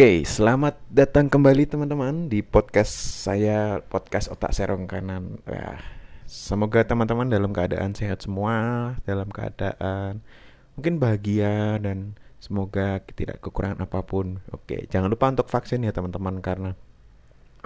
[0.00, 5.44] Oke, selamat datang kembali teman-teman di podcast saya, podcast Otak Serong Kanan.
[5.44, 5.76] Ya,
[6.24, 10.24] semoga teman-teman dalam keadaan sehat semua, dalam keadaan
[10.72, 14.40] mungkin bahagia dan semoga tidak kekurangan apa pun.
[14.56, 16.72] Oke, jangan lupa untuk vaksin ya teman-teman karena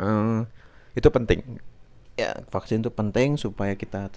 [0.03, 0.43] uh,
[0.99, 1.63] itu penting.
[2.19, 4.11] Ya, vaksin itu penting supaya kita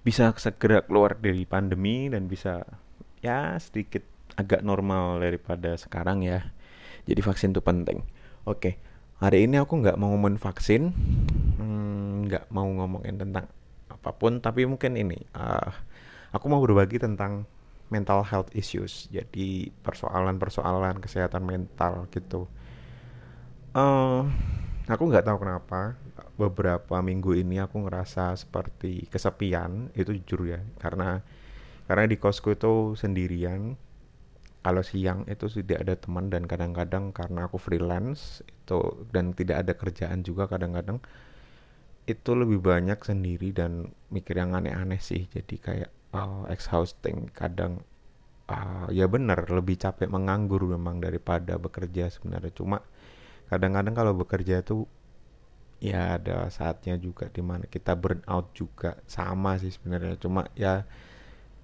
[0.00, 2.64] bisa segera keluar dari pandemi dan bisa
[3.20, 4.00] ya sedikit
[4.40, 6.56] agak normal daripada sekarang ya
[7.08, 8.04] jadi vaksin itu penting.
[8.44, 8.76] Oke
[9.18, 10.82] hari ini aku nggak mau ngomongin vaksin
[11.58, 13.50] hmm, nggak hmm, mau ngomongin tentang
[13.90, 15.74] apa pun tapi mungkin ini uh,
[16.30, 17.42] aku mau berbagi tentang
[17.90, 22.46] mental health issues jadi persoalan-persoalan kesehatan mental gitu.
[23.72, 24.28] Uh,
[24.86, 25.98] aku nggak tahu kenapa
[26.38, 31.24] beberapa minggu ini aku ngerasa seperti kesepian itu jujur ya karena
[31.90, 33.74] karena di kosku itu sendirian
[34.62, 39.72] kalau siang itu tidak ada teman dan kadang-kadang karena aku freelance itu dan tidak ada
[39.72, 40.98] kerjaan juga kadang-kadang
[42.08, 45.28] itu lebih banyak sendiri dan mikir yang aneh-aneh sih.
[45.28, 47.84] Jadi kayak uh, exhausting kadang
[48.48, 52.52] uh, ya benar lebih capek menganggur memang daripada bekerja sebenarnya.
[52.56, 52.80] Cuma
[53.52, 54.88] kadang-kadang kalau bekerja itu
[55.78, 58.96] ya ada saatnya juga di mana kita burn out juga.
[59.04, 60.88] Sama sih sebenarnya cuma ya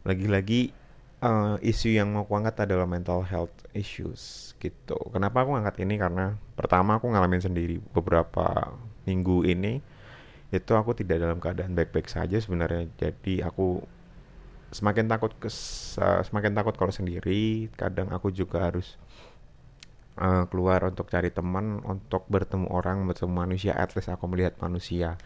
[0.04, 0.83] lagi-lagi
[1.24, 4.96] uh, isu yang mau aku angkat adalah mental health issues gitu.
[5.10, 5.96] Kenapa aku angkat ini?
[5.96, 8.76] Karena pertama aku ngalamin sendiri beberapa
[9.08, 9.80] minggu ini
[10.54, 12.86] itu aku tidak dalam keadaan baik-baik saja sebenarnya.
[13.00, 13.82] Jadi aku
[14.70, 15.48] semakin takut ke
[15.98, 17.72] uh, semakin takut kalau sendiri.
[17.74, 19.00] Kadang aku juga harus
[20.20, 23.72] uh, keluar untuk cari teman, untuk bertemu orang, bertemu manusia.
[23.74, 25.18] At least aku melihat manusia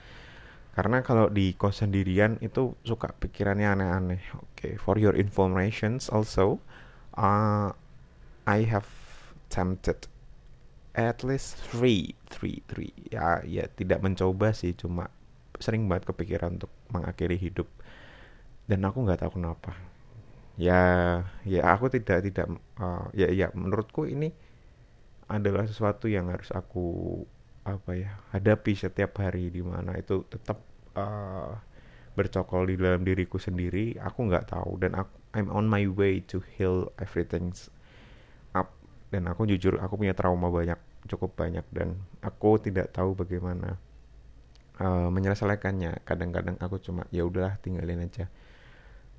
[0.79, 4.23] karena kalau di kos sendirian itu suka pikirannya aneh-aneh.
[4.39, 6.63] Oke okay, for your informations also
[7.19, 7.75] uh,
[8.47, 8.87] I have
[9.51, 10.07] tempted
[10.95, 12.95] at least three three three.
[13.11, 15.11] Ya ya tidak mencoba sih cuma
[15.59, 17.67] sering banget kepikiran untuk mengakhiri hidup.
[18.71, 19.75] Dan aku nggak tahu kenapa.
[20.55, 20.79] Ya
[21.43, 24.31] ya aku tidak tidak uh, ya ya menurutku ini
[25.27, 27.19] adalah sesuatu yang harus aku
[27.69, 30.65] apa ya hadapi setiap hari di mana itu tetap
[30.97, 31.53] uh,
[32.19, 34.81] bercokol di dalam diriku sendiri aku nggak tahu.
[34.83, 37.55] Dan aku I'm on my way to heal everything
[38.57, 38.75] up.
[39.13, 41.63] Dan aku jujur aku punya trauma banyak cukup banyak.
[41.71, 43.79] Dan aku tidak tahu bagaimana
[44.83, 46.03] uh, menyelesaikannya.
[46.03, 48.27] Kadang-kadang aku cuma ya udahlah tinggalin aja.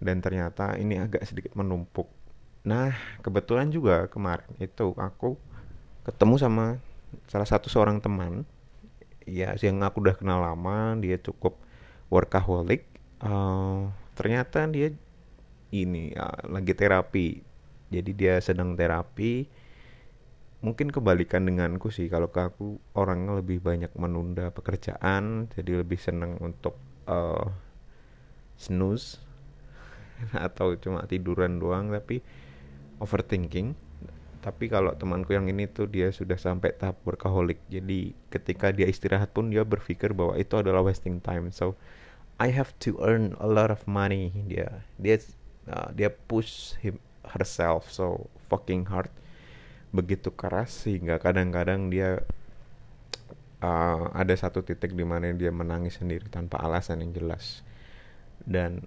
[0.01, 2.11] Dan ternyata ini agak sedikit menumpuk.
[2.67, 2.91] Nah
[3.23, 5.39] kebetulan juga kemarin itu aku
[6.03, 6.66] ketemu sama
[7.30, 8.46] salah satu seorang teman
[9.25, 11.62] ya yang aku udah kenal lama dia cukup
[12.09, 12.90] workaholic
[13.22, 14.92] uh, ternyata dia
[15.74, 17.42] ini uh, lagi terapi.
[17.90, 19.46] Jadi dia sedang terapi.
[20.59, 26.36] Mungkin kebalikan denganku sih kalau ke aku orangnya lebih banyak menunda pekerjaan jadi lebih senang
[26.44, 26.76] untuk
[27.08, 27.47] uh,
[28.59, 29.24] snooze
[30.36, 32.20] atau cuma tiduran doang tapi
[33.00, 33.72] overthinking
[34.49, 37.61] tapi kalau temanku yang ini tuh dia sudah sampai tahap workaholic.
[37.69, 41.53] Jadi ketika dia istirahat pun dia berpikir bahwa itu adalah wasting time.
[41.53, 41.77] So
[42.41, 44.33] I have to earn a lot of money.
[44.49, 45.21] Dia dia
[45.69, 46.97] uh, dia push him
[47.29, 49.13] herself so fucking hard.
[49.93, 52.25] Begitu keras sehingga kadang-kadang dia
[53.61, 57.61] uh, ada satu titik di mana dia menangis sendiri tanpa alasan yang jelas.
[58.49, 58.81] Dan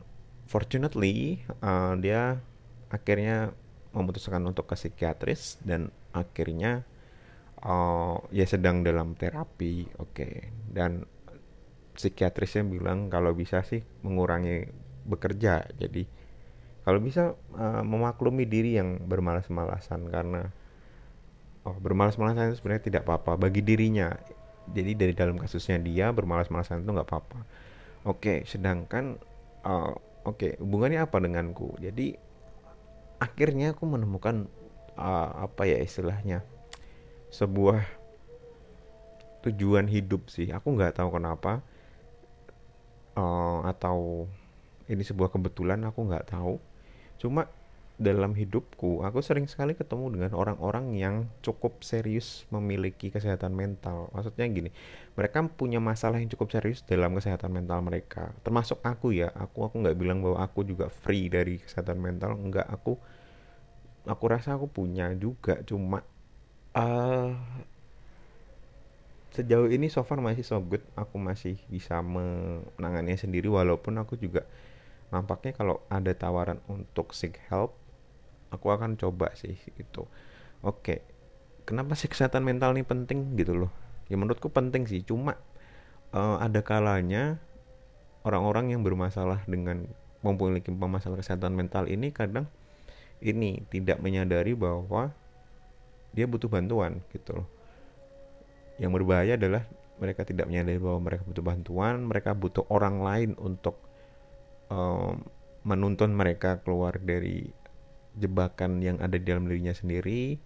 [0.50, 2.42] fortunately uh, dia
[2.90, 3.54] akhirnya
[3.92, 6.84] memutuskan untuk ke psikiatris dan akhirnya
[7.62, 10.12] uh, ya sedang dalam terapi oke.
[10.12, 10.34] Okay.
[10.72, 11.04] dan
[11.92, 14.68] psikiatrisnya bilang kalau bisa sih mengurangi
[15.04, 15.68] bekerja.
[15.76, 16.08] Jadi
[16.82, 20.50] kalau bisa uh, memaklumi diri yang bermalas-malasan karena
[21.62, 23.38] oh bermalas-malasan itu sebenarnya tidak apa-apa.
[23.38, 24.10] Bagi dirinya.
[24.62, 27.40] Jadi dari dalam kasusnya dia bermalas-malasan itu nggak apa-apa.
[28.08, 29.20] Oke sedangkan
[29.62, 29.94] uh,
[30.26, 31.76] oke hubungannya apa denganku?
[31.78, 32.31] Jadi
[33.22, 34.50] akhirnya aku menemukan
[34.98, 36.42] uh, apa ya istilahnya
[37.30, 37.86] sebuah
[39.46, 40.50] tujuan hidup sih.
[40.50, 41.62] Aku nggak tahu kenapa
[43.14, 44.26] uh, atau
[44.90, 46.58] ini sebuah kebetulan aku nggak tahu.
[47.22, 47.46] Cuma
[48.02, 54.10] dalam hidupku aku sering sekali ketemu dengan orang-orang yang cukup serius memiliki kesehatan mental.
[54.10, 54.70] Maksudnya gini
[55.14, 58.34] mereka punya masalah yang cukup serius dalam kesehatan mental mereka.
[58.42, 62.66] Termasuk aku ya aku aku nggak bilang bahwa aku juga free dari kesehatan mental nggak.
[62.74, 62.98] Aku
[64.10, 66.02] aku rasa aku punya juga cuma
[66.74, 67.30] uh,
[69.32, 70.82] sejauh ini so far masih so good.
[70.98, 74.42] Aku masih bisa menangannya sendiri walaupun aku juga
[75.12, 77.81] nampaknya kalau ada tawaran untuk seek help
[78.52, 80.04] aku akan coba sih itu
[80.60, 81.12] oke
[81.64, 83.72] kenapa sih kesehatan mental ini penting gitu loh?
[84.10, 85.00] Ya menurutku penting sih.
[85.06, 85.38] Cuma
[86.12, 87.38] uh, ada kalanya
[88.26, 89.88] orang-orang yang bermasalah dengan
[90.22, 92.46] memiliki masalah kesehatan mental ini kadang
[93.22, 95.10] ini tidak menyadari bahwa
[96.14, 97.48] dia butuh bantuan gitu loh.
[98.78, 99.62] Yang berbahaya adalah
[100.02, 103.78] mereka tidak menyadari bahwa mereka butuh bantuan mereka butuh orang lain untuk
[104.66, 105.22] um,
[105.62, 107.54] menuntun mereka keluar dari
[108.18, 110.36] jebakan yang ada di dalam dirinya sendiri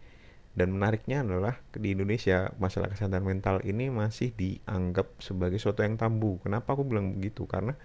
[0.57, 6.41] dan menariknya adalah di Indonesia masalah kesehatan mental ini masih dianggap sebagai sesuatu yang tabu.
[6.41, 7.45] Kenapa aku bilang begitu?
[7.45, 7.77] Karena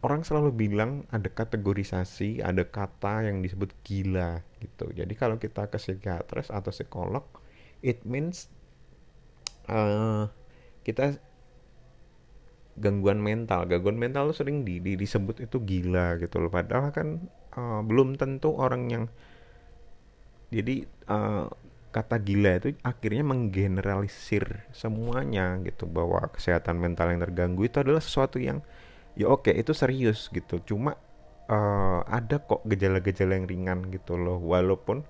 [0.00, 4.88] orang selalu bilang ada kategorisasi, ada kata yang disebut gila gitu.
[4.96, 7.24] Jadi kalau kita ke psikiatris atau psikolog,
[7.84, 8.48] it means
[9.68, 10.28] uh,
[10.88, 11.20] kita
[12.80, 13.64] gangguan mental.
[13.68, 16.48] Gangguan mental itu sering di, di, disebut itu gila gitu loh.
[16.52, 17.28] Padahal kan
[17.58, 19.04] uh, belum tentu orang yang
[20.54, 21.50] jadi uh,
[21.94, 28.42] kata gila itu akhirnya menggeneralisir semuanya gitu bahwa kesehatan mental yang terganggu itu adalah sesuatu
[28.42, 28.58] yang
[29.14, 30.58] ya oke itu serius gitu.
[30.66, 30.98] Cuma
[31.46, 34.42] uh, ada kok gejala-gejala yang ringan gitu loh.
[34.42, 35.06] Walaupun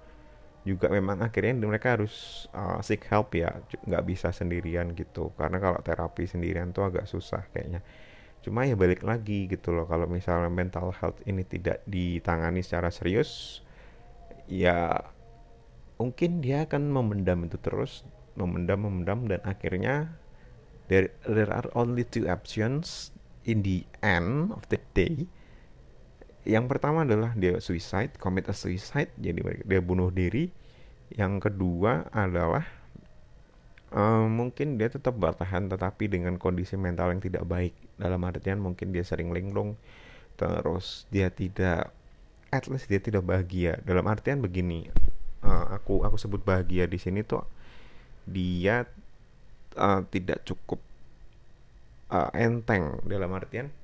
[0.65, 3.53] juga memang akhirnya mereka harus uh, seek help ya
[3.89, 5.33] nggak bisa sendirian gitu.
[5.41, 7.81] Karena kalau terapi sendirian tuh agak susah kayaknya
[8.45, 13.65] cuma ya balik lagi gitu loh kalau misalnya mental health ini tidak ditangani secara serius
[14.45, 15.01] ya
[15.97, 18.05] mungkin dia akan memendam itu terus
[18.37, 20.13] memendam memendam dan akhirnya
[20.93, 23.15] there there are only two options
[23.49, 25.29] in the end of the day.
[26.45, 30.53] Yang pertama adalah dia suicide commit a suicide jadi dia bunuh diri.
[31.15, 32.69] Yang kedua adalah
[33.95, 38.91] uh, mungkin dia tetap bertahan tetapi dengan kondisi mental yang tidak baik dalam artian mungkin
[38.91, 39.79] dia sering linglung
[40.35, 41.95] terus dia tidak
[42.55, 43.83] at least dia tidak bahagia.
[43.83, 44.87] Dalam artian begini
[45.43, 47.43] uh, aku aku sebut bahagia di sini tuh
[48.25, 48.87] dia
[49.75, 50.79] uh, tidak cukup
[52.11, 53.03] uh, enteng.
[53.07, 53.75] Dalam artian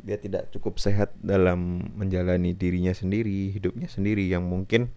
[0.00, 4.92] dia tidak cukup sehat dalam menjalani dirinya sendiri hidupnya sendiri yang mungkin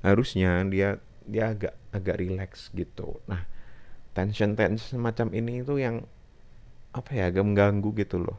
[0.00, 0.98] harusnya dia
[1.28, 3.20] dia agak agak rileks gitu.
[3.28, 3.44] Nah
[4.16, 6.08] tension tension semacam ini itu yang
[6.94, 8.38] apa ya agak mengganggu gitu loh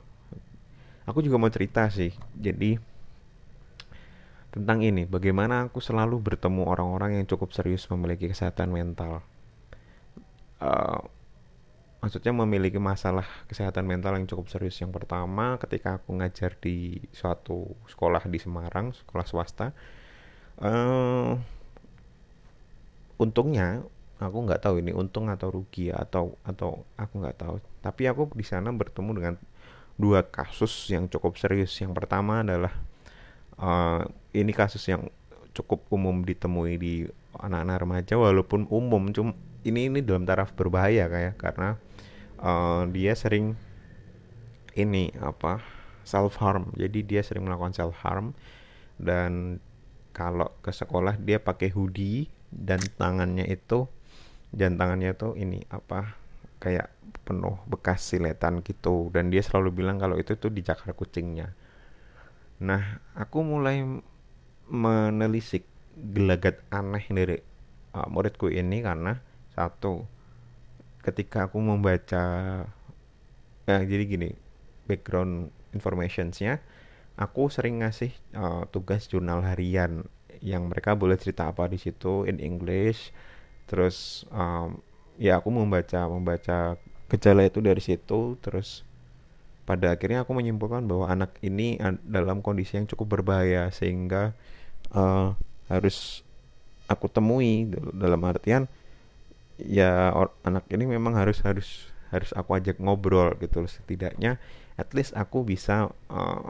[1.06, 2.78] aku juga mau cerita sih jadi
[4.50, 9.22] tentang ini, bagaimana aku selalu bertemu orang-orang yang cukup serius memiliki kesehatan mental.
[10.57, 11.06] Uh,
[12.01, 14.81] maksudnya memiliki masalah kesehatan mental yang cukup serius.
[14.81, 19.69] Yang pertama, ketika aku ngajar di suatu sekolah di Semarang, sekolah swasta,
[20.66, 21.38] uh,
[23.22, 23.86] untungnya
[24.19, 27.56] aku nggak tahu ini untung atau rugi atau atau aku nggak tahu.
[27.80, 29.36] Tapi aku di sana bertemu dengan
[29.95, 31.71] dua kasus yang cukup serius.
[31.80, 32.71] Yang pertama adalah
[33.60, 34.04] uh,
[34.36, 35.07] ini kasus yang
[35.56, 36.94] cukup umum ditemui di
[37.36, 39.36] anak-anak remaja walaupun umum cuma
[39.68, 41.75] ini ini dalam taraf berbahaya kayak karena
[42.39, 43.60] uh, dia sering
[44.77, 45.60] ini apa
[46.07, 48.31] self harm jadi dia sering melakukan self harm
[48.95, 49.60] dan
[50.16, 53.86] kalau ke sekolah dia pakai hoodie dan tangannya itu
[54.50, 56.18] dan tangannya itu ini apa
[56.60, 56.92] kayak
[57.24, 59.13] penuh bekas siletan gitu.
[59.13, 61.54] Dan dia selalu bilang kalau itu tuh dijakar kucingnya.
[62.60, 63.86] Nah, aku mulai
[64.69, 67.38] menelisik gelagat aneh dari
[67.95, 69.19] uh, muridku ini karena
[69.56, 70.06] satu
[71.02, 72.23] ketika aku membaca
[73.66, 74.30] eh, jadi gini
[74.85, 76.62] background informationsnya
[77.19, 80.07] aku sering ngasih uh, tugas jurnal harian
[80.40, 83.12] yang mereka boleh cerita apa di situ in English
[83.69, 84.81] terus um,
[85.21, 86.76] ya aku membaca membaca
[87.07, 88.35] gejala itu dari situ.
[88.42, 88.81] Terus
[89.69, 94.33] pada akhirnya aku menyimpulkan bahwa anak ini dalam kondisi yang cukup berbahaya sehingga
[94.97, 95.38] uh,
[95.69, 96.26] harus
[96.90, 98.66] aku temui dalam artian
[99.61, 100.09] ya
[100.42, 104.42] anak ini memang harus harus harus aku ajak ngobrol gitu setidaknya
[104.81, 106.49] at least aku bisa uh,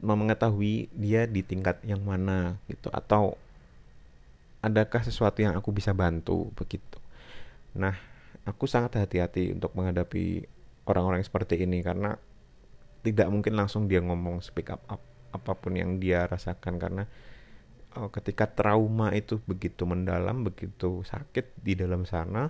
[0.00, 2.88] mengetahui dia di tingkat yang mana gitu.
[2.92, 3.36] Atau
[4.66, 6.98] adakah sesuatu yang aku bisa bantu begitu
[7.78, 7.94] nah
[8.42, 10.46] aku sangat hati-hati untuk menghadapi
[10.86, 12.18] orang-orang seperti ini karena
[13.06, 15.02] tidak mungkin langsung dia ngomong speak up, up
[15.34, 17.04] apa pun yang dia rasakan karena
[17.98, 22.48] oh, ketika trauma itu begitu mendalam, begitu sakit di dalam sana,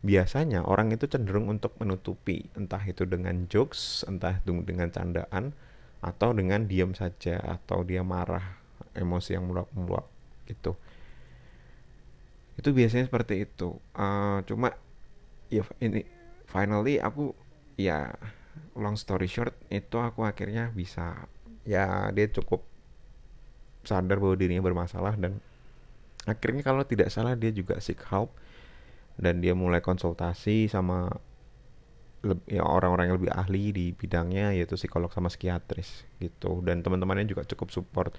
[0.00, 5.52] biasanya orang itu cenderung untuk menutupi entah itu dengan jokes, entah itu dengan candaan
[6.00, 8.56] atau dengan diam saja atau dia marah,
[8.96, 10.06] emosi yang meluap-meluap
[10.48, 10.78] gitu.
[12.60, 13.80] Itu biasanya seperti itu.
[13.96, 14.76] Uh, cuma
[15.48, 16.04] ya ini
[16.44, 17.32] finally aku
[17.80, 18.12] ya
[18.76, 21.24] long story short itu aku akhirnya bisa
[21.64, 22.60] ya dia cukup
[23.82, 25.40] sadar bahwa dirinya bermasalah dan
[26.28, 28.36] akhirnya kalau tidak salah dia juga seek help
[29.16, 31.08] dan dia mulai konsultasi sama
[32.44, 37.48] ya orang-orang yang lebih ahli di bidangnya yaitu psikolog sama psikiatris gitu dan teman-temannya juga
[37.48, 38.12] cukup support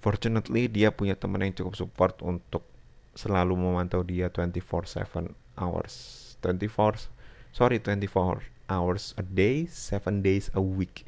[0.00, 2.64] fortunately dia punya teman yang cukup support untuk
[3.12, 5.94] selalu memantau dia 24/7 hours.
[6.42, 7.12] 24
[7.54, 11.06] sorry 24 hours a day 7 days a week.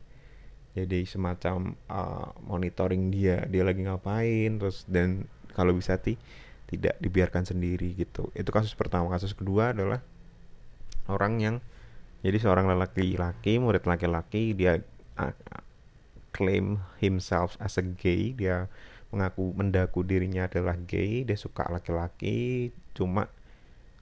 [0.75, 6.19] Jadi semacam uh, monitoring dia dia lagi ngapain terus dan kalau bisa ti
[6.67, 8.29] tidak dibiarkan sendiri gitu.
[8.35, 9.09] Itu kasus pertama.
[9.15, 10.03] Kasus kedua adalah
[11.07, 11.57] orang yang
[12.25, 14.81] jadi seorang laki-laki murid laki-laki dia
[15.21, 15.35] uh,
[16.35, 18.35] claim himself as a gay.
[18.35, 18.67] Dia
[19.15, 23.31] mengaku mendaku dirinya adalah gay dia suka laki-laki cuma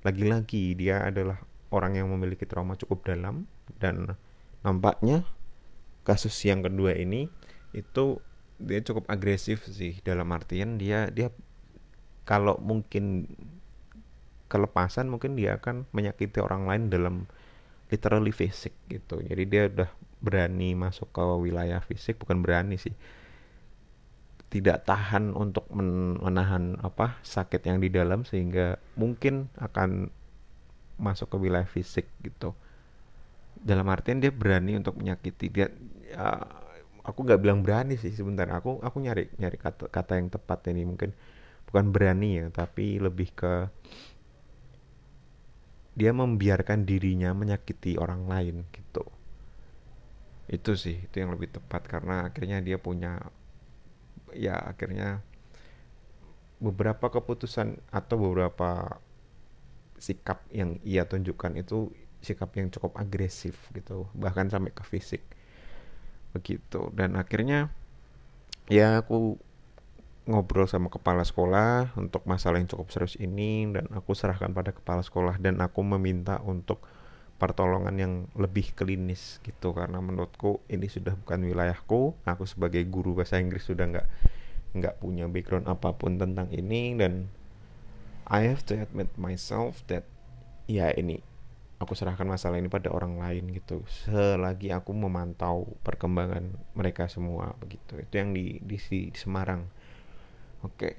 [0.00, 1.37] lagi-lagi dia adalah
[1.69, 3.45] orang yang memiliki trauma cukup dalam
[3.76, 4.16] dan
[4.64, 5.28] nampaknya
[6.09, 7.28] kasus yang kedua ini
[7.76, 8.19] itu
[8.57, 11.28] dia cukup agresif sih dalam artian dia dia
[12.25, 13.28] kalau mungkin
[14.52, 17.14] kelepasan mungkin dia akan menyakiti orang lain dalam
[17.88, 19.21] literally fisik gitu.
[19.25, 19.90] Jadi dia udah
[20.23, 22.95] berani masuk ke wilayah fisik bukan berani sih
[24.52, 30.12] tidak tahan untuk menahan apa sakit yang di dalam sehingga mungkin akan
[31.00, 32.52] masuk ke wilayah fisik gitu.
[33.56, 35.49] Dalam artian dia berani untuk menyakiti.
[35.49, 35.73] Dia
[36.21, 36.44] uh,
[37.00, 38.44] aku nggak bilang berani sih sebentar.
[38.52, 41.16] Aku aku nyari nyari kata kata yang tepat ini mungkin.
[41.73, 43.73] Bukan berani ya tapi lebih ke
[45.97, 49.09] dia membiarkan dirinya menyakiti orang lain gitu.
[50.44, 51.88] Itu sih itu yang lebih tepat.
[51.88, 53.16] Karena akhirnya dia punya
[54.35, 55.21] ya akhirnya
[56.62, 59.03] beberapa keputusan atau beberapa
[59.99, 61.91] sikap yang ia tunjukkan itu
[62.23, 65.23] sikap yang cukup agresif gitu bahkan sampai ke fisik.
[66.33, 66.89] Begitu.
[66.95, 67.69] Dan akhirnya
[68.71, 69.37] ya aku
[70.23, 75.03] ngobrol sama kepala sekolah untuk masalah yang cukup serius ini dan aku serahkan pada kepala
[75.03, 76.79] sekolah dan aku meminta untuk
[77.43, 79.75] pertolongan yang lebih klinis gitu.
[79.75, 82.15] Karena menurutku ini sudah bukan wilayahku.
[82.23, 84.07] Aku sebagai guru bahasa Inggris sudah nggak
[84.79, 86.95] nggak punya background apa pun tentang ini.
[86.95, 87.27] Dan
[88.31, 90.07] I have to admit myself that
[90.71, 91.19] ya ini
[91.83, 93.83] aku serahkan masalah ini pada orang lain gitu.
[94.07, 96.47] Selagi aku memantau perkembangan
[96.79, 97.99] mereka semua begitu.
[97.99, 99.67] Itu yang di di, di Semarang.
[100.63, 100.95] Oke.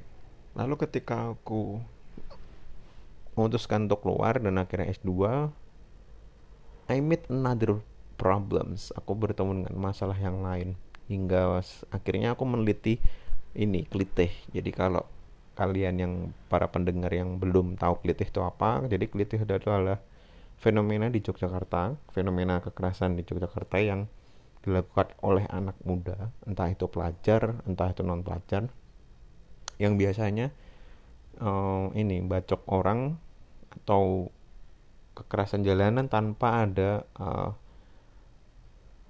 [0.60, 1.80] Lalu ketika aku
[3.34, 5.10] memutuskan untuk keluar dan akhirnya S2,
[6.94, 7.82] I meet another
[8.22, 8.94] problems.
[8.94, 10.78] Aku bertemu dengan masalah yang lain
[11.10, 11.58] hingga
[11.90, 13.02] akhirnya aku meneliti
[13.58, 14.30] ini klitih.
[14.54, 15.02] Jadi kalau
[15.58, 16.14] kalian yang
[16.50, 20.02] para pendengar yang belum tahu klitih itu apa, jadi klitih adalah
[20.62, 24.06] fenomena di Yogyakarta, fenomena kekerasan di Yogyakarta yang
[24.64, 28.72] dilakukan oleh anak muda, entah itu pelajar, entah itu non pelajar,
[29.76, 30.56] yang biasanya
[31.44, 33.20] uh, ini bacok orang
[33.84, 34.32] atau
[35.14, 37.54] kekerasan jalanan tanpa ada uh,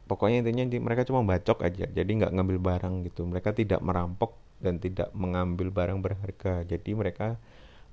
[0.07, 3.23] pokoknya intinya mereka cuma bacok aja jadi nggak ngambil barang gitu.
[3.25, 6.63] Mereka tidak merampok dan tidak mengambil barang berharga.
[6.67, 7.39] Jadi mereka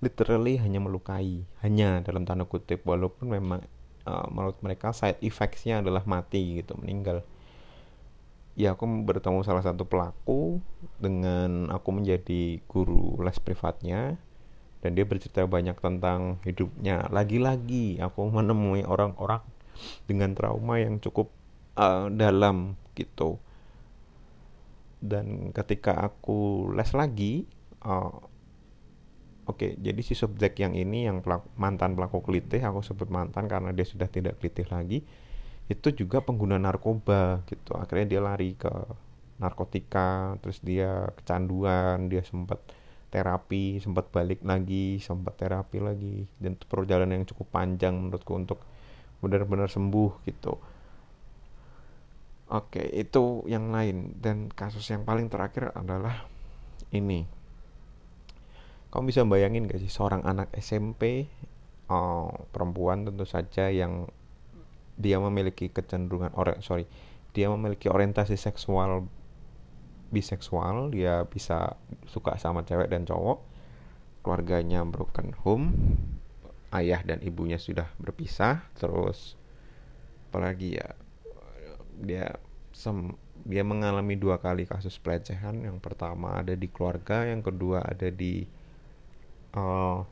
[0.00, 2.83] literally hanya melukai hanya dalam tanda kutip.
[2.87, 3.61] Walaupun memang
[4.07, 7.23] uh, menurut mereka side effectsnya adalah mati gitu meninggal.
[8.59, 10.61] Ya aku bertemu salah satu pelaku
[11.00, 14.21] dengan aku menjadi guru les privatnya
[14.81, 17.05] dan dia bercerita banyak tentang hidupnya.
[17.13, 19.45] Lagi-lagi aku menemui orang-orang
[20.09, 21.29] dengan trauma yang cukup
[21.77, 23.37] uh, dalam gitu.
[25.01, 27.49] Dan ketika aku les lagi
[27.85, 28.13] uh,
[29.49, 33.49] oke okay, jadi si subjek yang ini yang pelaku, mantan pelaku kelitih aku sebut mantan
[33.49, 35.01] karena dia sudah tidak kelitih lagi
[35.71, 37.79] itu juga pengguna narkoba gitu.
[37.79, 38.73] Akhirnya dia lari ke
[39.41, 42.61] narkotika terus dia kecanduan dia sempat
[43.11, 46.25] terapi sempat balik lagi sempat terapi lagi.
[46.38, 48.59] Dan itu perjalanan yang cukup panjang menurutku untuk
[49.21, 50.57] benar-benar sembuh gitu.
[52.50, 54.17] Oke itu yang lain.
[54.19, 56.26] Dan kasus yang paling terakhir adalah
[56.95, 57.26] ini.
[58.90, 61.31] Kamu bisa bayangin gak sih seorang anak SMP
[61.90, 64.11] oh, eh, perempuan tentu saja yang
[65.00, 66.85] dia memiliki kecenderungan ore sorry
[67.33, 69.07] dia memiliki orientasi seksual
[70.11, 71.79] biseksual dia bisa
[72.11, 73.47] suka sama cewek dan cowok.
[74.21, 75.73] Keluarganya broken home.
[76.71, 78.67] Ayah dan ibunya sudah berpisah.
[78.76, 79.38] Terus
[80.31, 80.95] apalagi ya
[81.99, 82.38] dia
[82.71, 85.62] sem dia mengalami dua kali kasus pelecehan.
[85.64, 88.45] Yang pertama ada di keluarga yang kedua ada di
[89.57, 90.05] uh,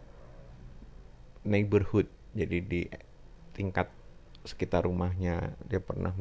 [1.45, 2.09] neighborhood.
[2.33, 2.83] Jadi di
[3.53, 3.91] tingkat
[4.47, 5.59] sekitar rumahnya.
[5.67, 6.15] Dia pernah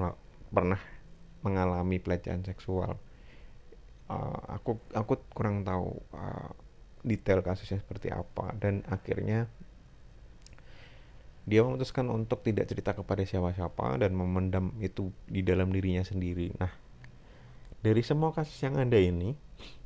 [0.49, 0.81] pernah
[1.45, 2.97] mengalami pelecehan seksual
[4.11, 6.51] uh, aku aku kurang tahu uh,
[7.07, 9.47] detail kasusnya seperti apa dan akhirnya
[11.47, 16.51] dia memutuskan untuk tidak cerita kepada siapa-siapa dan memendam itu di dalam dirinya sendiri.
[16.59, 16.67] Nah,
[17.79, 19.31] dari semua kasus yang ada ini,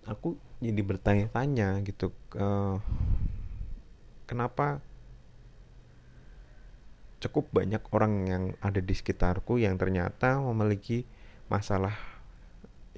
[0.09, 2.81] aku jadi bertanya-tanya gitu, uh,
[4.25, 4.81] kenapa
[7.21, 11.05] cukup banyak orang yang ada di sekitarku yang ternyata memiliki
[11.45, 11.93] masalah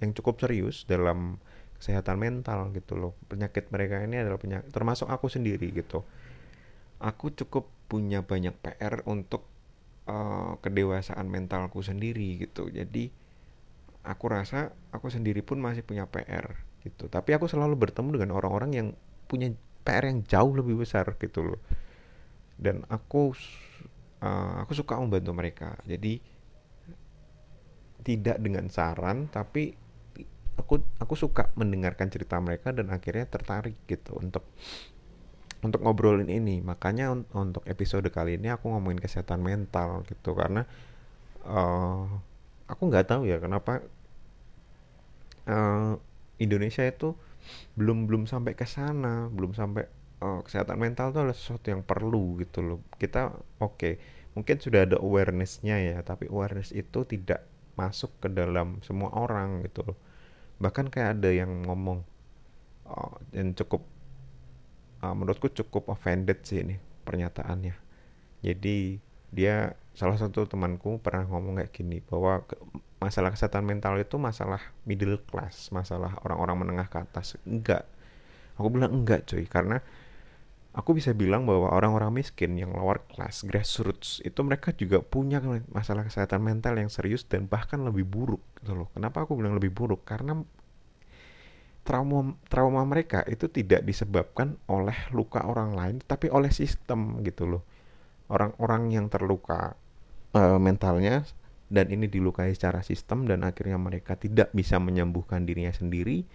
[0.03, 1.39] yang cukup serius dalam
[1.79, 3.15] kesehatan mental gitu loh.
[3.27, 6.03] Penyakit mereka ini adalah penyakit termasuk aku sendiri gitu.
[7.03, 9.43] Aku cukup punya banyak PR untuk
[10.07, 12.72] uh, kedewasaan mentalku sendiri gitu.
[12.72, 13.12] Jadi
[14.03, 17.12] aku rasa aku sendiri pun masih punya PR gitu.
[17.12, 18.88] Tapi aku selalu bertemu dengan orang-orang yang
[19.27, 19.51] punya
[19.83, 21.60] PR yang jauh lebih besar gitu loh.
[22.55, 23.36] Dan aku
[24.24, 25.75] uh, aku suka membantu mereka.
[25.83, 26.31] Jadi
[28.03, 29.82] tidak dengan saran tapi
[30.57, 34.45] aku aku suka mendengarkan cerita mereka dan akhirnya tertarik gitu untuk
[35.63, 36.60] untuk ngobrolin ini.
[36.62, 40.67] Makanya un untuk episode kali ini aku ngomongin kesehatan mental gitu karena
[41.48, 42.05] uh,
[42.67, 43.81] aku nggak tahu ya kenapa
[45.48, 45.95] uh,
[46.38, 47.15] Indonesia itu
[47.75, 49.83] belum belum sampai ke sana belum sampai
[50.24, 52.79] uh, kesehatan mental itu adalah sesuatu yang perlu gitu loh.
[53.00, 53.93] Kita oke okay,
[54.38, 59.81] mungkin sudah ada awarenessnya ya tapi awareness itu tidak masuk ke dalam semua orang gitu
[59.81, 59.98] loh
[60.62, 62.03] bahkan kayak ada yang ngomong
[62.88, 63.86] uh, yang cukup
[65.03, 67.75] uh, menurutku cukup offended sih ini pernyataannya.
[68.43, 69.00] Jadi
[69.33, 72.45] dia salah satu temanku pernah ngomong kayak gini bahwa
[73.01, 77.36] masalah kesehatan mental itu masalah middle class masalah orang-orang menengah ke atas.
[77.43, 77.86] Enggak.
[78.55, 79.50] Aku bilang enggak cuy.
[79.50, 79.81] Karena
[80.74, 85.38] aku bisa bilang bahwa orang-orang miskin yang lower class grassroots itu mereka juga punya
[85.70, 88.89] masalah kesehatan mental yang serius dan bahkan lebih buruk gitu loh.
[88.92, 90.01] Kenapa aku bilang lebih buruk?
[90.01, 90.42] Karena
[91.86, 97.64] trauma trauma mereka itu tidak disebabkan oleh luka orang lain tapi oleh sistem gitu loh.
[98.33, 99.77] Orang-orang yang terluka
[100.33, 101.22] uh, mentalnya
[101.70, 106.25] dan ini dilukai secara sistem dan akhirnya mereka tidak bisa menyembuhkan dirinya sendiri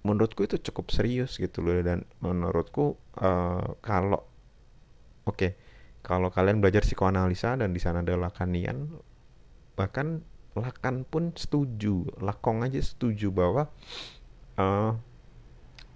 [0.00, 4.24] menurutku itu cukup serius gitu loh dan menurutku uh, kalau
[5.28, 5.50] oke okay,
[6.00, 8.88] kalau kalian belajar psikoanalisa dan di sana ada lakanian
[9.76, 10.24] bahkan
[10.58, 13.70] Lakan pun setuju, Lakong aja setuju bahwa
[14.58, 14.98] uh,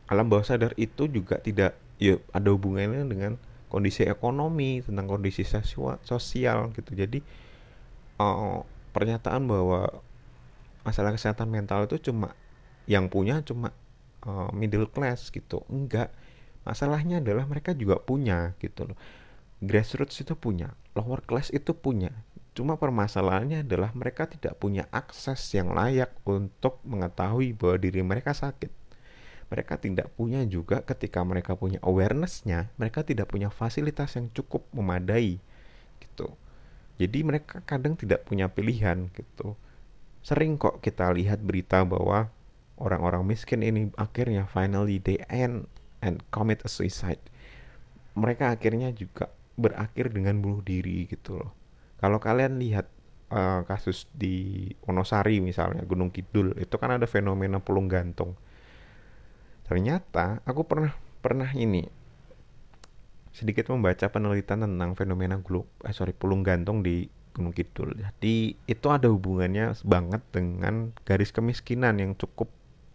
[0.07, 3.33] alam bawah sadar itu juga tidak ya ada hubungannya dengan
[3.67, 5.43] kondisi ekonomi, tentang kondisi
[6.07, 6.95] sosial gitu.
[6.95, 7.19] Jadi
[8.23, 8.63] uh,
[8.95, 9.91] pernyataan bahwa
[10.87, 12.31] masalah kesehatan mental itu cuma
[12.87, 13.75] yang punya cuma
[14.27, 15.63] uh, middle class gitu.
[15.71, 16.13] Enggak.
[16.65, 18.99] Masalahnya adalah mereka juga punya gitu loh.
[19.65, 22.13] Grassroots itu punya, lower class itu punya.
[22.55, 28.71] Cuma permasalahannya adalah mereka tidak punya akses yang layak untuk mengetahui bahwa diri mereka sakit.
[29.49, 35.39] Mereka tidak punya juga ketika mereka punya awarenessnya, mereka tidak punya fasilitas yang cukup memadai
[36.01, 36.33] gitu.
[36.99, 39.59] Jadi mereka kadang tidak punya pilihan gitu.
[40.23, 42.31] Sering kok kita lihat berita bahwa
[42.79, 45.67] orang-orang miskin ini akhirnya finally they end
[46.03, 47.21] and commit a suicide.
[48.15, 51.51] Mereka akhirnya juga berakhir dengan bunuh diri gitu loh.
[51.99, 52.91] Kalau kalian lihat
[53.31, 58.35] uh, kasus di Wonosari misalnya Gunung Kidul itu kan ada fenomena pulung gantung.
[59.65, 60.93] Ternyata aku pernah
[61.25, 61.89] pernah ini
[63.35, 67.99] sedikit membaca penelitian tentang fenomena gulung eh sorry pulung gantung di Gunung Kidul.
[67.99, 72.47] Jadi itu ada hubungannya banget dengan garis kemiskinan yang cukup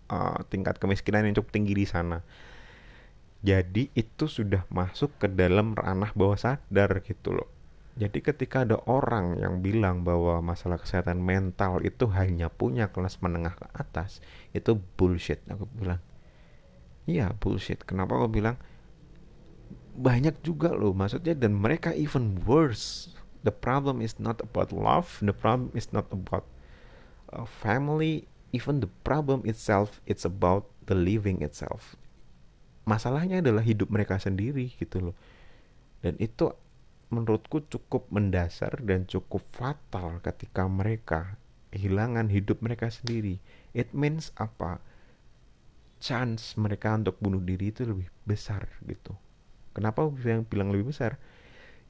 [0.09, 2.25] uh, tingkat kemiskinan yang cukup tinggi di sana
[3.39, 7.49] jadi itu sudah masuk ke dalam ranah bawah sadar gitu loh
[7.99, 13.59] jadi ketika ada orang yang bilang bahwa masalah kesehatan mental itu hanya punya kelas menengah
[13.59, 14.23] ke atas,
[14.55, 15.43] itu bullshit.
[15.51, 15.99] Aku bilang,
[17.03, 17.83] iya bullshit.
[17.83, 18.55] Kenapa aku bilang?
[19.99, 23.11] Banyak juga loh, maksudnya dan mereka even worse.
[23.43, 26.47] The problem is not about love, the problem is not about
[27.35, 31.97] uh, family, even the problem itself, it's about the living itself.
[32.89, 35.17] Masalahnya adalah hidup mereka sendiri gitu loh.
[36.01, 36.49] Dan itu
[37.09, 41.37] menurutku cukup mendasar dan cukup fatal ketika mereka
[41.69, 43.37] kehilangan hidup mereka sendiri.
[43.73, 44.81] It means apa?
[45.99, 49.13] Chance mereka untuk bunuh diri itu lebih besar gitu.
[49.75, 51.21] Kenapa yang bilang lebih besar?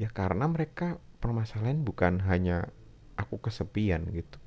[0.01, 2.71] Ya karena mereka permasalahan bukan hanya
[3.15, 4.39] aku kesepian gitu.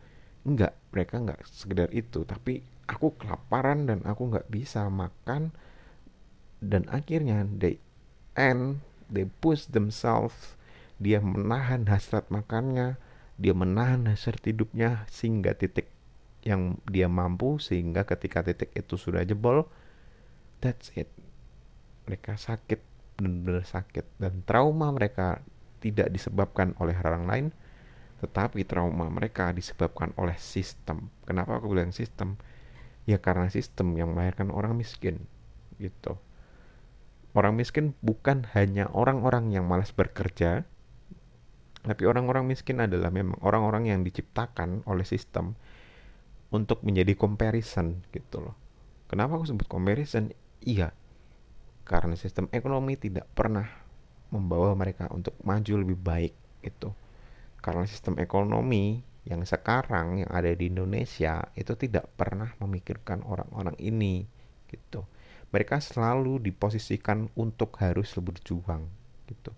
[0.43, 5.55] Enggak, mereka enggak sekedar itu, tapi aku kelaparan dan aku nggak bisa makan.
[6.63, 7.79] Dan akhirnya they
[8.39, 10.57] end they push themselves.
[11.03, 12.95] Dia menahan hasrat makannya,
[13.37, 15.91] dia menahan hasrat hidupnya sehingga titik
[16.43, 19.67] yang dia mampu sehingga ketika titik itu sudah jebol
[20.63, 21.11] that's it.
[22.07, 22.81] Mereka sakit
[23.19, 24.07] benar-benar sakit.
[24.19, 25.43] Dan trauma mereka
[25.83, 27.47] tidak disebabkan oleh orang lain
[28.23, 31.11] tetapi trauma mereka disebabkan oleh sistem.
[31.27, 32.39] Kenapa aku bilang sistem?
[33.03, 35.27] Ya karena sistem yang melahirkan orang miskin
[35.83, 36.15] gitu.
[37.35, 40.63] Orang miskin bukan hanya orang-orang yang malas bekerja
[41.83, 45.59] tapi orang-orang miskin adalah memang orang-orang yang diciptakan oleh sistem
[46.55, 48.55] untuk menjadi comparison gitu loh.
[49.11, 50.31] Kenapa aku sebut comparison?
[50.63, 50.95] Iya
[51.83, 53.67] karena sistem ekonomi tidak pernah
[54.33, 56.89] membawa mereka untuk maju lebih baik itu
[57.63, 64.27] karena sistem ekonomi yang sekarang yang ada di Indonesia itu tidak pernah memikirkan orang-orang ini
[64.67, 65.07] gitu.
[65.55, 68.91] Mereka selalu diposisikan untuk harus berjuang
[69.31, 69.55] gitu.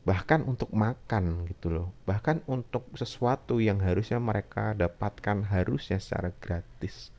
[0.00, 1.88] Bahkan untuk makan gitu loh.
[2.08, 7.12] Bahkan untuk sesuatu yang harusnya mereka dapatkan harusnya secara gratis.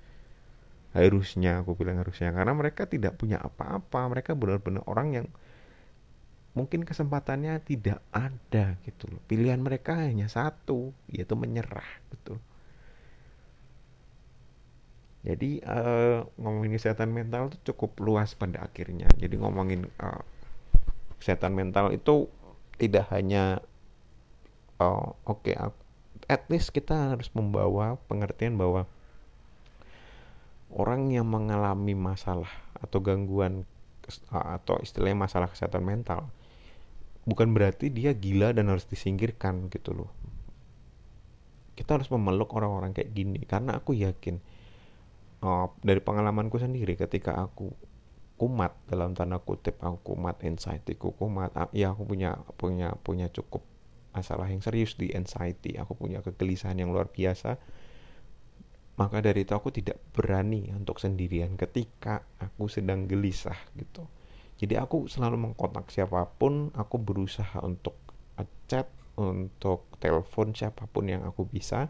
[0.97, 2.33] Harusnya aku bilang harusnya.
[2.33, 4.09] Karena mereka tidak punya apa-apa.
[4.09, 5.27] Mereka benar-benar orang yang
[6.51, 9.21] mungkin kesempatannya tidak ada gitu loh.
[9.27, 12.35] Pilihan mereka hanya satu, yaitu menyerah gitu.
[15.21, 19.05] Jadi uh, ngomongin kesehatan mental itu cukup luas pada akhirnya.
[19.15, 20.23] Jadi ngomongin uh,
[21.21, 22.25] kesehatan mental itu
[22.81, 23.61] tidak hanya
[24.81, 25.55] uh, oke okay,
[26.25, 28.89] at least kita harus membawa pengertian bahwa
[30.73, 32.49] orang yang mengalami masalah
[32.81, 33.69] atau gangguan
[34.33, 36.25] atau istilahnya masalah kesehatan mental
[37.25, 40.11] bukan berarti dia gila dan harus disingkirkan gitu loh.
[41.77, 44.37] Kita harus memeluk orang-orang kayak gini karena aku yakin
[45.41, 47.73] uh, dari pengalamanku sendiri ketika aku
[48.41, 53.61] kumat dalam tanda kutip aku kumat anxiety aku kumat ya aku punya punya punya cukup
[54.17, 57.61] masalah yang serius di anxiety aku punya kegelisahan yang luar biasa
[58.97, 64.09] maka dari itu aku tidak berani untuk sendirian ketika aku sedang gelisah gitu
[64.61, 67.97] jadi aku selalu mengkontak siapa pun aku berusaha untuk
[68.69, 68.85] chat
[69.17, 71.89] untuk telepon siapa pun yang aku bisa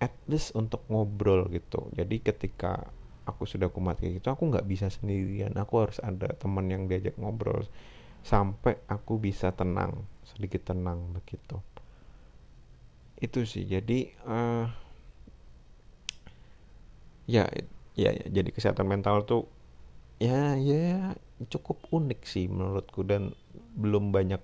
[0.00, 1.90] at least untuk ngobrol gitu.
[1.92, 2.88] Jadi ketika
[3.28, 5.52] aku sudah kumat kayak gitu aku nggak bisa sendirian.
[5.58, 7.66] Aku harus ada teman yang diajak ngobrol
[8.22, 11.58] sampai aku bisa tenang sedikit tenang begitu.
[13.20, 13.66] Itu sih.
[13.66, 14.70] Jadi uh,
[17.28, 17.44] ya,
[17.98, 19.44] ya ya jadi kesehatan mental tuh
[20.22, 23.32] ya ya cukup unik sih menurutku dan
[23.78, 24.42] belum banyak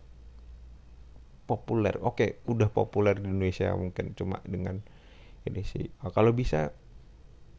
[1.44, 1.94] populer.
[2.00, 4.80] Oke udah populer di Indonesia mungkin cuma dengan
[5.46, 5.92] ini sih.
[6.02, 6.72] Oh, kalau bisa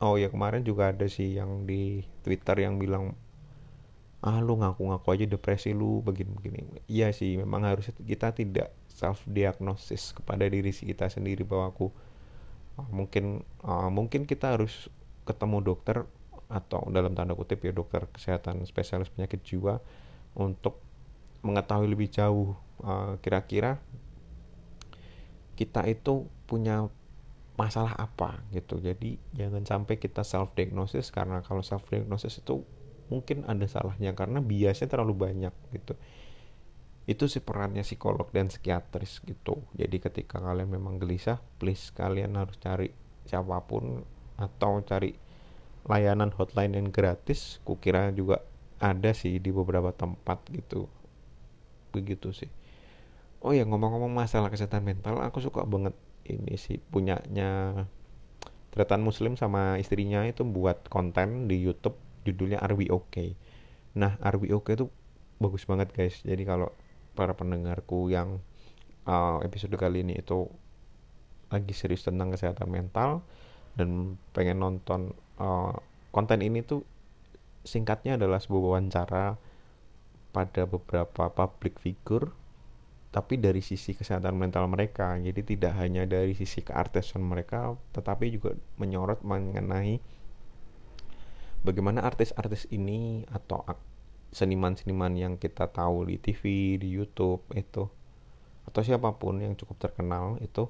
[0.02, 3.15] oh ya kemarin juga ada sih yang di Twitter yang bilang
[4.26, 6.84] ah lu ngaku-ngaku aja depresi lu begini-begini.
[6.89, 11.93] Iya sih memang harus kita tidak self diagnosis kepada diri kita sendiri bahwa aku
[12.82, 14.89] uh, mungkin uh, mungkin kita harus
[15.30, 16.10] ketemu dokter
[16.47, 19.83] atau dalam tanda kutip ya dokter kesehatan spesialis penyakit jiwa
[20.39, 20.79] untuk
[21.43, 23.79] mengetahui lebih jauh uh, kira-kira
[25.57, 26.88] kita itu punya
[27.57, 28.77] masalah apa gitu.
[28.77, 32.62] Jadi jangan sampai kita self diagnosis karena kalau self diagnosis itu
[33.10, 35.97] mungkin ada salahnya karena biasanya terlalu banyak gitu.
[37.10, 39.65] Itu sih perannya psikolog dan psikiatris gitu.
[39.73, 42.93] Jadi ketika kalian memang gelisah please kalian harus cari
[43.25, 44.05] siapa pun
[44.38, 45.26] atau cari
[45.88, 48.43] layanan hotline yang gratis kukira juga
[48.78, 50.86] ada sih di beberapa tempat gitu.
[51.95, 52.52] Begitu sih.
[53.41, 55.95] Oh ya ngomong-ngomong masalah kesehatan mental aku suka banget
[56.28, 57.86] ini sih punyanya
[58.76, 61.97] Tretan Muslim sama istrinya itu buat konten di YouTube
[62.28, 63.34] judulnya Are We Okay?
[63.95, 64.91] Nah Are We Okay itu
[65.41, 66.21] bagus banget guys.
[66.21, 66.69] Jadi kalau
[67.17, 68.43] para pendengarku yang
[69.10, 70.45] uh, episode kali ini itu
[71.47, 73.23] lagi serius tentang kesehatan mental
[73.80, 75.73] dan pengen nonton uh,
[76.13, 76.82] konten ini tuh
[77.67, 79.36] singkatnya adalah sebuah wawancara
[80.32, 82.30] pada beberapa public figure
[83.08, 85.17] tapi dari sisi kesehatan mental mereka.
[85.17, 89.97] Jadi tidak hanya dari sisi keartisan mereka tetapi juga menyorot mengenai
[91.65, 93.65] bagaimana artis-artis ini atau
[94.30, 97.88] seniman-seniman yang kita tahu di TV di YouTube itu
[98.67, 100.67] atau siapa pun yang cukup terkenal itu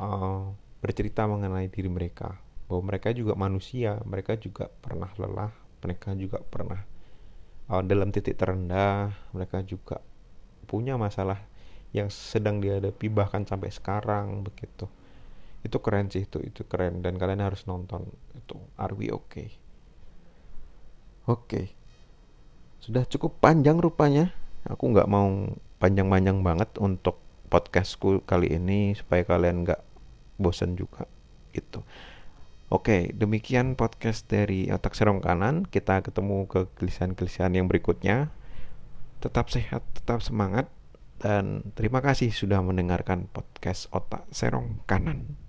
[0.00, 0.48] uh,
[0.80, 6.84] bercerita mengenai diri mereka bahwa mereka juga manusia mereka juga pernah lelah mereka juga pernah
[7.72, 10.04] uh, dalam titik terendah mereka juga
[10.68, 11.40] punya masalah
[11.96, 14.84] yang sedang dihadapi bahkan sampai sekarang begitu.
[15.64, 18.04] Itu keren sih itu itu keren dan kalian harus nonton
[18.36, 18.60] itu.
[18.76, 19.56] Are We Okay?
[21.28, 21.66] Oke okay.
[22.84, 24.32] sudah cukup panjang rupanya.
[24.68, 29.80] Aku nggak mau panjang-panjang banget untuk podcastku kali ini supaya kalian nggak
[30.36, 31.08] bosen juga
[31.56, 31.80] itu
[32.68, 35.64] Oke, demikian podcast dari Otak Serong Kanan.
[35.64, 38.28] Kita ketemu ke kegelisahan-kegelisahan yang berikutnya.
[39.24, 40.68] Tetap sehat, tetap semangat,
[41.16, 45.47] dan terima kasih sudah mendengarkan podcast Otak Serong Kanan.